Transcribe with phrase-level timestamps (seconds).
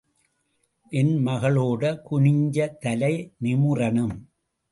[0.91, 3.13] என் மகளோட குனிஞ்ச தலை
[3.43, 4.15] நிமுறணும்.